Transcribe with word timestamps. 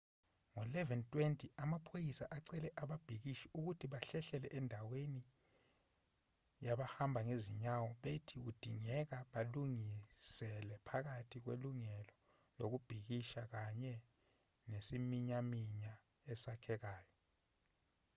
ngo-11:20 0.53 1.35
amaphoyisa 1.63 2.25
acele 2.37 2.69
ababhikishi 2.83 3.47
ukuthi 3.57 3.85
bahlehlele 3.93 4.47
endaweni 4.57 5.23
yabahamba 6.65 7.19
ngezinyawo 7.27 7.87
bethi 8.03 8.35
kudingeka 8.43 9.17
balinganisele 9.31 10.73
phakathi 10.87 11.37
kwelungelo 11.43 12.13
lokubhikisha 12.57 13.41
kanye 13.53 13.93
nesiminyaminya 14.69 15.93
esakhekayo 16.31 17.13